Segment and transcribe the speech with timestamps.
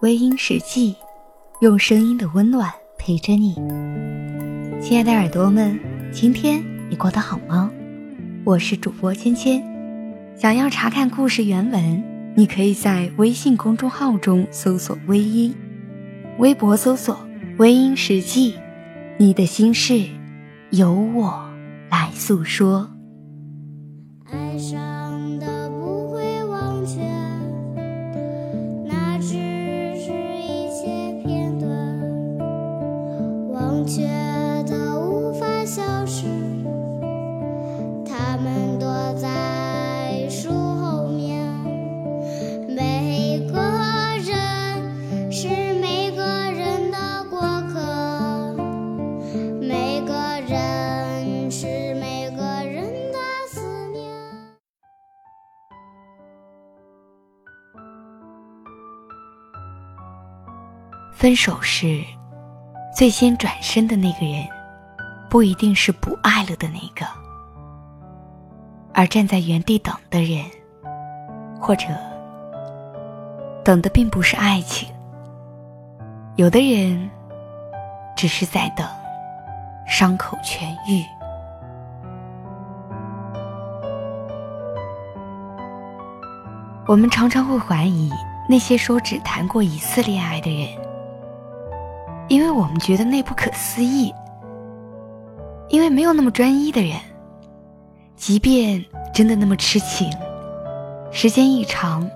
[0.00, 0.94] 微音时记，
[1.60, 3.52] 用声音的温暖陪着你。
[4.80, 5.76] 亲爱的耳朵们，
[6.12, 7.68] 今天你过得好吗？
[8.44, 9.60] 我是主播芊芊。
[10.36, 15.52] 想要查看故事原文，你可以在微信公众号中搜索“微音”，
[16.38, 17.18] 微博搜索
[17.58, 18.54] “微音时记”。
[19.18, 20.04] 你的心事，
[20.70, 21.50] 由我
[21.90, 22.88] 来诉说。
[61.18, 62.04] 分手时，
[62.94, 64.46] 最先转身的那个人，
[65.28, 67.04] 不一定是不爱了的那个，
[68.94, 70.44] 而站在原地等的人，
[71.60, 71.86] 或者
[73.64, 74.88] 等的并不是爱情。
[76.36, 77.10] 有的人
[78.16, 78.86] 只是在等
[79.88, 81.04] 伤口痊愈。
[86.86, 88.08] 我们常常会怀疑
[88.48, 90.88] 那些说只谈过一次恋爱的人。
[92.28, 94.14] 因为我们觉得那不可思议，
[95.70, 96.94] 因为没有那么专一的人，
[98.16, 98.84] 即便
[99.14, 100.10] 真的那么痴情，
[101.10, 102.06] 时间一长，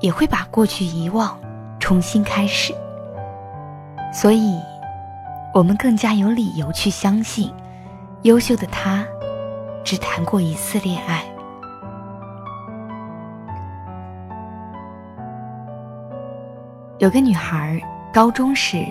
[0.00, 1.38] 也会把过去遗忘，
[1.78, 2.74] 重新开始。
[4.12, 4.58] 所以，
[5.54, 7.52] 我们更加有理由去相信，
[8.22, 9.06] 优秀的他，
[9.84, 11.22] 只谈过一次恋爱。
[16.98, 17.80] 有个女孩，
[18.12, 18.84] 高中时。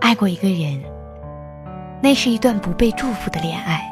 [0.00, 0.80] 爱过一个人，
[2.02, 3.82] 那是一段不被祝福的恋爱。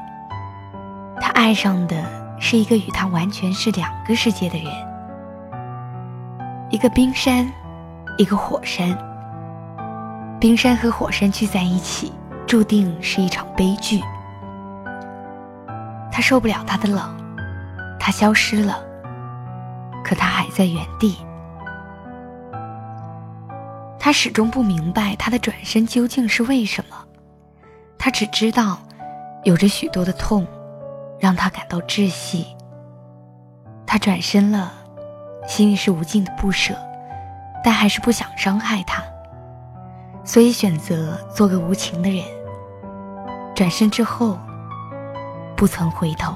[1.21, 2.05] 他爱上的
[2.39, 4.73] 是一个与他完全是两个世界的人，
[6.71, 7.51] 一个冰山，
[8.19, 8.97] 一个火山。
[10.41, 12.13] 冰山和火山聚在一起，
[12.47, 14.01] 注定是一场悲剧。
[16.13, 17.03] 他受不了他的冷，
[17.99, 18.79] 他消失了，
[20.05, 21.17] 可他还在原地。
[24.05, 26.97] 他始终不明白他的转身究竟是为什么，
[27.97, 28.79] 他只知道，
[29.45, 30.47] 有着许多的痛，
[31.19, 32.55] 让他感到窒息。
[33.87, 34.71] 他转身了，
[35.49, 36.75] 心里是无尽的不舍，
[37.65, 39.03] 但还是不想伤害他，
[40.23, 42.23] 所以选择做个无情的人。
[43.55, 44.39] 转身之后，
[45.57, 46.35] 不曾回头。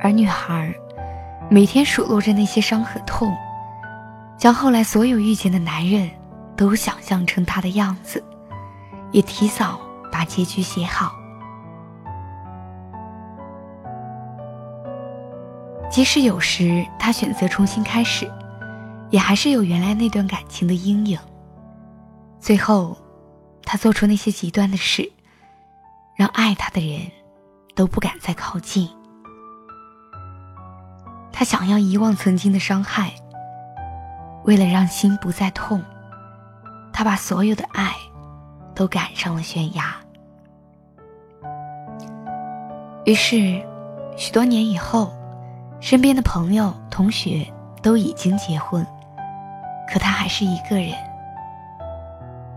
[0.00, 0.74] 而女孩，
[1.48, 3.32] 每天数落着那些伤和痛。
[4.36, 6.10] 将后来所有遇见的男人，
[6.56, 8.22] 都想象成他的样子，
[9.10, 9.80] 也提早
[10.12, 11.14] 把结局写好。
[15.90, 18.30] 即使有时他选择重新开始，
[19.10, 21.18] 也还是有原来那段感情的阴影。
[22.40, 22.98] 最后，
[23.62, 25.10] 他做出那些极端的事，
[26.16, 27.10] 让爱他的人
[27.74, 28.90] 都不敢再靠近。
[31.32, 33.14] 他想要遗忘曾经的伤害。
[34.44, 35.82] 为了让心不再痛，
[36.92, 37.94] 他把所有的爱
[38.74, 39.94] 都赶上了悬崖。
[43.06, 43.62] 于是，
[44.16, 45.12] 许多年以后，
[45.80, 47.46] 身边的朋友、同学
[47.82, 48.86] 都已经结婚，
[49.90, 50.92] 可他还是一个人，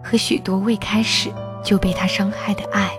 [0.04, 1.32] 和许多未开始
[1.64, 2.90] 就被他伤害的爱，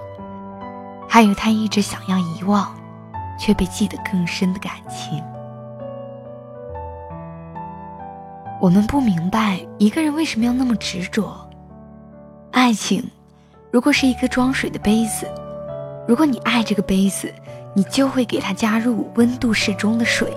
[1.09, 2.75] 还有他一直想要遗忘，
[3.39, 5.23] 却被记得更深的感情。
[8.61, 11.49] 我们不明白一个人为什么要那么执着。
[12.51, 13.09] 爱情，
[13.71, 15.29] 如果是一个装水的杯子，
[16.09, 17.33] 如果你爱这个杯子，
[17.73, 20.37] 你就会给它加入温度适中的水，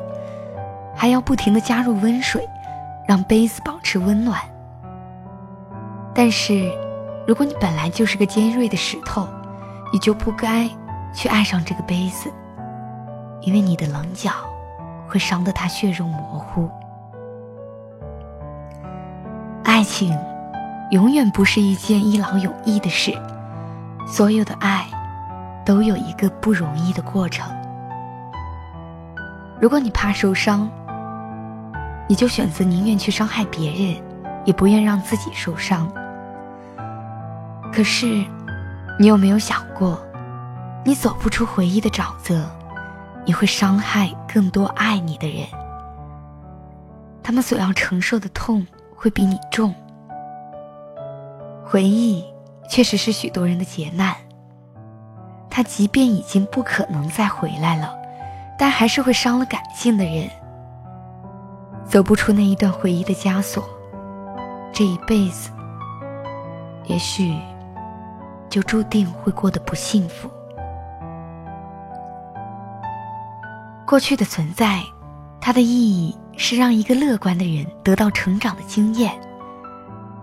[0.95, 2.47] 还要不停的加入温水，
[3.07, 4.39] 让杯子保持温暖。
[6.13, 6.71] 但是，
[7.25, 9.27] 如果你本来就是个尖锐的石头，
[9.91, 10.69] 你就不该
[11.11, 12.31] 去爱上这个杯子，
[13.41, 14.29] 因为你的棱角
[15.07, 16.69] 会伤得它血肉模糊。
[19.91, 20.17] 情，
[20.91, 23.13] 永远不是一件一劳永逸的事。
[24.07, 24.87] 所有的爱，
[25.65, 27.45] 都有一个不容易的过程。
[29.59, 30.69] 如果你怕受伤，
[32.07, 34.01] 你就选择宁愿去伤害别人，
[34.45, 35.91] 也不愿让自己受伤。
[37.73, 38.23] 可是，
[38.97, 40.01] 你有没有想过，
[40.85, 42.49] 你走不出回忆的沼泽，
[43.25, 45.45] 你会伤害更多爱你的人。
[47.21, 48.65] 他们所要承受的痛。
[49.01, 49.73] 会比你重。
[51.71, 52.21] 回忆
[52.67, 54.13] 确实是许多人的劫难。
[55.49, 57.95] 他即便已经不可能再回来了，
[58.59, 60.29] 但还是会伤了感性的人。
[61.85, 63.63] 走不出那一段回忆的枷锁，
[64.73, 65.49] 这一辈子，
[66.87, 67.33] 也许
[68.49, 70.29] 就注定会过得不幸福。
[73.85, 74.83] 过去的存在，
[75.39, 79.11] 它的意义是让一个乐观的人得到成长的经验；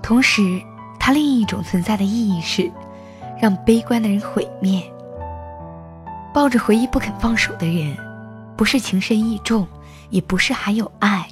[0.03, 0.61] 同时，
[1.09, 2.71] 它另一种存在的意义是，
[3.41, 4.83] 让悲观的人毁灭。
[6.35, 7.97] 抱着回忆不肯放手的人，
[8.59, 9.67] 不是情深意重，
[10.11, 11.27] 也不是还有爱，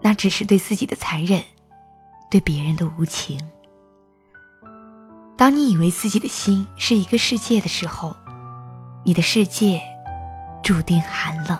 [0.00, 1.42] 那只是对自己的残忍，
[2.30, 3.40] 对别人的无情。
[5.36, 8.14] 当你以为自己的心是一个世界的时候，
[9.02, 9.82] 你的世界
[10.62, 11.58] 注定寒冷。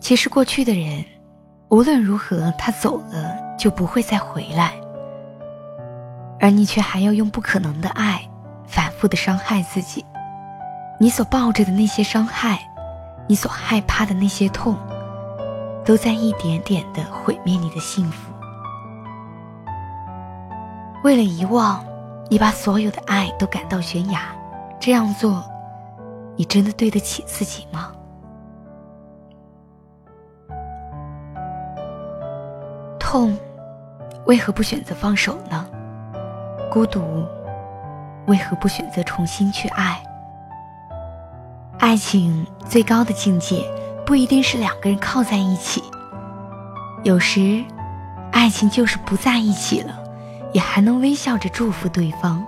[0.00, 1.04] 其实过去的人，
[1.70, 4.72] 无论如何，他走了就不会再回来，
[6.40, 8.22] 而你却还要用不可能的爱。
[8.66, 10.04] 反复的伤害自己，
[11.00, 12.58] 你所抱着的那些伤害，
[13.26, 14.76] 你所害怕的那些痛，
[15.86, 18.30] 都在一点点的毁灭你的幸福。
[21.02, 21.82] 为了遗忘，
[22.28, 24.20] 你把所有的爱都赶到悬崖，
[24.78, 25.42] 这样做，
[26.36, 27.92] 你真的对得起自己吗？
[33.18, 33.36] 痛，
[34.26, 35.66] 为何不选择放手呢？
[36.70, 37.02] 孤独。
[38.28, 40.00] 为何不选择重新去爱？
[41.80, 43.68] 爱情最高的境界
[44.06, 45.82] 不一定是两个人靠在一起，
[47.02, 47.64] 有时，
[48.30, 49.98] 爱情就是不在一起了，
[50.52, 52.40] 也还能微笑着祝福对方。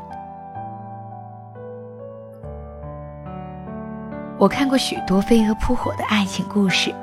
[4.39, 6.95] 我看过许多飞蛾扑火的爱情故事，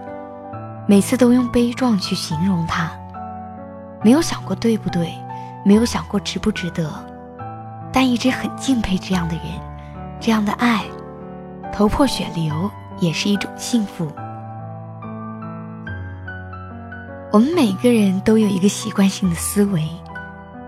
[0.88, 2.90] 每次都用悲壮去形容它，
[4.03, 5.13] 没有想过对不对，
[5.65, 6.89] 没有想过值不值得。
[7.91, 9.44] 但一直很敬佩这样的人，
[10.19, 10.83] 这样的爱，
[11.73, 14.11] 头破血流也是一种幸福。
[17.31, 19.88] 我们每个人都有一个习惯性的思维，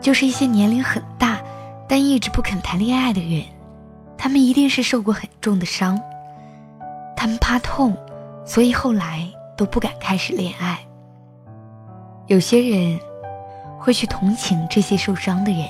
[0.02, 1.40] 就是一些年龄很大
[1.88, 3.44] 但一直不肯谈恋爱的人，
[4.18, 6.00] 他们一定是受过很重的伤，
[7.16, 7.96] 他们怕痛，
[8.46, 10.80] 所以后来都不敢开始恋爱。
[12.28, 13.00] 有些人
[13.80, 15.68] 会去同情这些受伤的人。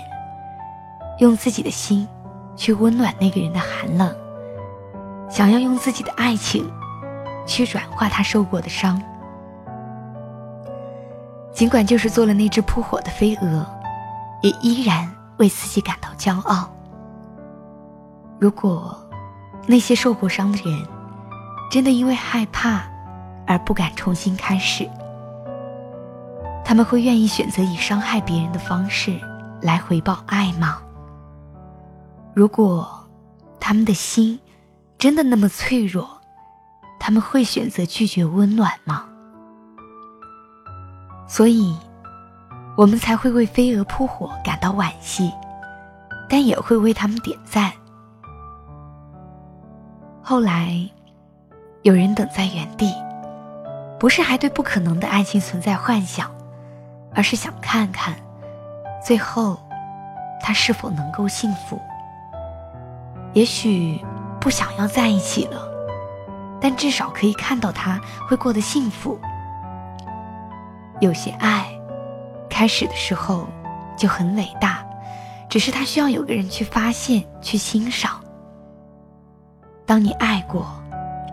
[1.20, 2.08] 用自己的心
[2.56, 4.16] 去温暖那个人的寒冷，
[5.30, 6.70] 想要用自己的爱情
[7.46, 9.02] 去软化他受过的伤。
[11.52, 13.66] 尽管就是做了那只扑火的飞蛾，
[14.42, 16.70] 也依然为自己感到骄傲。
[18.40, 18.98] 如果
[19.68, 20.88] 那些受过伤的人
[21.70, 22.84] 真的因为害怕
[23.46, 24.90] 而不敢重新开始，
[26.70, 29.20] 他们会愿意选择以伤害别人的方式
[29.60, 30.78] 来回报爱吗？
[32.36, 32.88] 如果
[33.60, 34.40] 他们的心
[34.96, 36.08] 真的那么脆弱，
[37.00, 39.06] 他们会选择拒绝温暖吗？
[41.28, 41.76] 所以，
[42.78, 45.34] 我们才会为飞蛾扑火感到惋惜，
[46.30, 47.74] 但也会为他们点赞。
[50.22, 50.88] 后来，
[51.82, 52.94] 有人等在原地，
[54.00, 56.30] 不是还对不可能的爱情存在幻想，
[57.20, 58.16] 而是想看看，
[59.06, 59.60] 最后，
[60.42, 61.78] 他是否能够幸福。
[63.34, 64.02] 也许
[64.40, 65.70] 不想要在一起了，
[66.62, 69.20] 但至少可以看到他会过得幸福。
[71.02, 71.70] 有些爱，
[72.50, 73.46] 开始的时候
[73.98, 74.82] 就很伟大，
[75.50, 78.24] 只是他需要有个人去发现、去欣赏。
[79.86, 80.66] 当你爱过，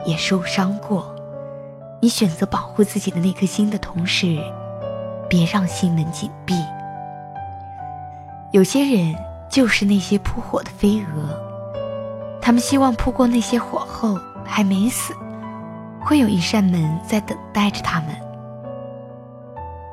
[0.05, 1.15] 也受伤过，
[2.03, 4.43] 你选择保护自己的那颗心的同时，
[5.29, 6.55] 别让心门紧闭。
[8.53, 9.15] 有些人
[9.51, 11.47] 就是那些扑火的飞蛾。
[12.41, 15.13] 他们希望扑过那些火后还没死，
[16.01, 18.11] 会有一扇门在等待着他们。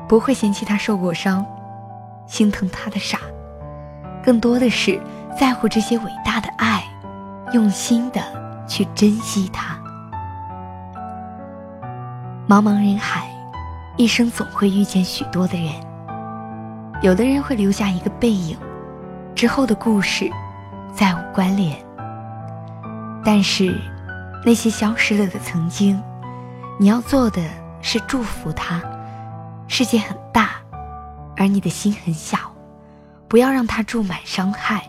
[0.08, 1.44] 不会嫌弃他受过伤，
[2.28, 3.20] 心疼他的傻，
[4.24, 5.02] 更多的是
[5.36, 6.84] 在乎这些伟大的爱，
[7.54, 8.22] 用心的
[8.68, 9.76] 去珍惜它。
[12.48, 13.28] 茫茫人海，
[13.96, 15.72] 一生总会遇见许多的人，
[17.04, 18.58] 有的人会留下一个背影，
[19.36, 20.28] 之后的故事
[20.96, 21.78] 再无关联。
[23.24, 23.80] 但是，
[24.44, 26.02] 那些消失了的曾经，
[26.80, 27.40] 你要做的
[27.82, 28.82] 是祝福他。
[29.68, 30.56] 世界很大，
[31.38, 32.38] 而你的心很小，
[33.28, 34.88] 不要让它注满伤害，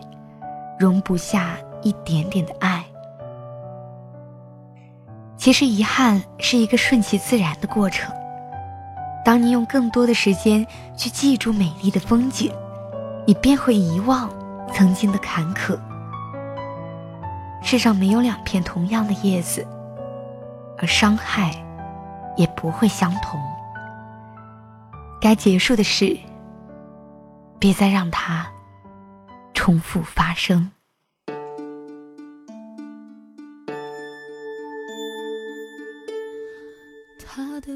[0.79, 1.51] 容不下
[1.83, 2.83] 一点点的爱。
[5.37, 8.11] 其实，遗憾是一个顺其自然的过程。
[9.25, 10.65] 当你用更多的时间
[10.95, 12.53] 去记住美丽的风景，
[13.25, 14.29] 你便会遗忘
[14.71, 15.75] 曾经的坎坷。
[17.63, 19.65] 世上没有两片同样的叶子，
[20.77, 21.51] 而伤害
[22.37, 23.41] 也不会相同。
[25.19, 26.15] 该结束的事，
[27.57, 28.45] 别再让它
[29.55, 30.69] 重复发生。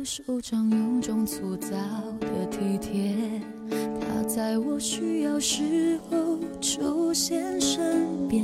[0.10, 1.70] 手掌有种粗糙
[2.20, 3.16] 的体贴，
[4.02, 8.44] 他在我需要时候出现身边，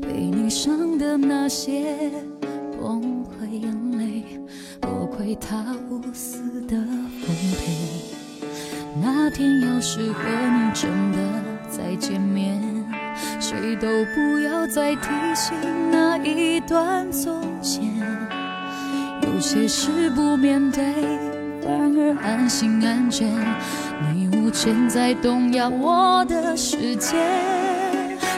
[0.00, 1.94] 被你伤的那些
[2.80, 4.24] 崩溃眼泪，
[4.80, 6.74] 多亏他无私的
[7.20, 7.76] 奉陪。
[8.98, 11.18] 那天要是和你真的
[11.68, 12.58] 再见面，
[13.38, 15.54] 谁都不要再提醒
[15.90, 17.99] 那一段从前。
[19.40, 20.84] 有些事不面对，
[21.64, 23.26] 反而安心安全。
[24.12, 27.16] 你无权再动摇我的世界。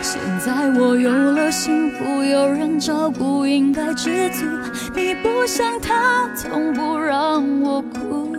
[0.01, 4.45] 现在我有了幸福，有人照顾，应该知足。
[4.95, 8.37] 你不像他，从不让我哭。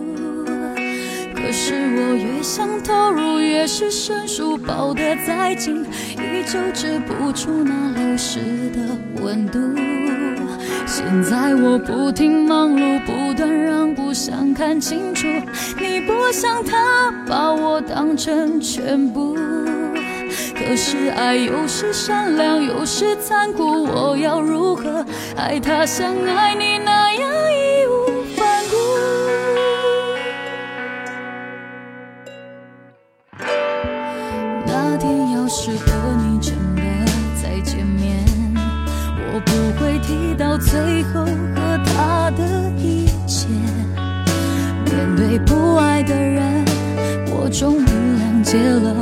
[1.34, 8.40] 可是我越想投入，越是生疏，抱得再紧，依旧止不住那流失
[8.70, 9.58] 的温度。
[10.96, 15.26] 现在我不停忙碌，不断让步，想看清楚。
[15.76, 19.36] 你不像他把我当成全部。
[20.54, 25.04] 可是爱有时善良，有时残酷，我要如何
[25.36, 28.76] 爱他像爱你那样义无反顾？
[34.64, 35.90] 那天要是和
[36.22, 36.38] 你
[40.06, 43.48] 提到最后和他的一切。
[44.84, 46.62] 面对不爱的人，
[47.30, 48.94] 我终于谅解了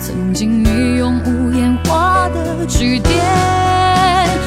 [0.00, 3.14] 曾经你用无言画的句点。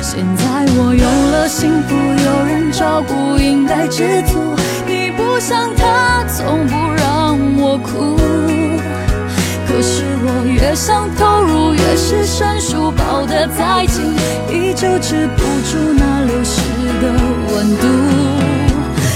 [0.01, 4.53] 现在我有了幸福，有人照顾，应该知足。
[4.85, 8.17] 你不像他，从不让我哭。
[9.67, 14.13] 可是我越想投入，越是生疏，抱得再紧，
[14.49, 16.59] 依旧止不住那流失
[17.01, 17.13] 的
[17.47, 17.87] 温度。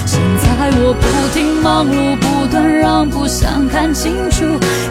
[0.06, 1.04] 现在我不
[1.34, 4.46] 停忙碌，不断让步，想看清楚。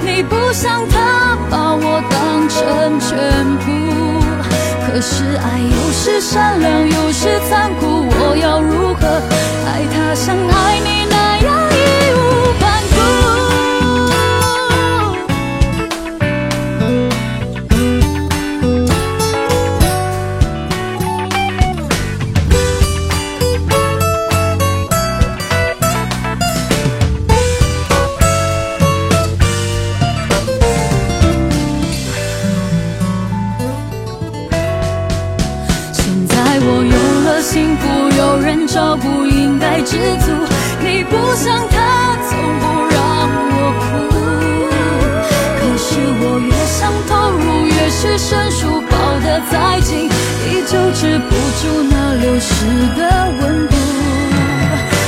[0.04, 3.16] 你不像他，把我当成全
[3.64, 3.72] 部。
[4.86, 9.06] 可是爱有时善良，有时残酷，我要如何
[9.64, 10.97] 爱他像爱你
[52.38, 52.54] 那流失
[52.96, 53.02] 的
[53.40, 53.74] 温度。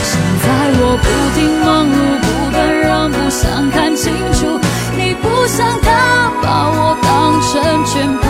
[0.02, 0.46] 现在
[0.80, 1.06] 我不
[1.38, 4.58] 停忙碌，不断让步，想看清楚。
[4.96, 8.26] 你不像他，把我当成全部。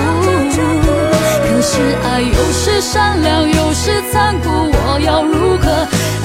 [1.43, 5.71] 可是爱有时善良，有时残酷，我要如何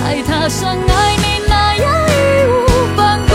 [0.04, 2.12] 爱他像爱你那样义
[2.50, 3.34] 无反顾？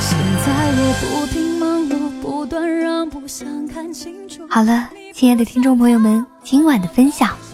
[0.00, 0.48] 现在
[0.78, 4.42] 我不停忙碌，不断让步，想看清楚。
[4.48, 7.30] 好了，亲爱的听众朋友们，今晚的分享